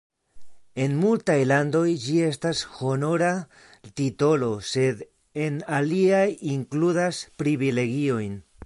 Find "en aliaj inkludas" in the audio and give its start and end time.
5.45-7.23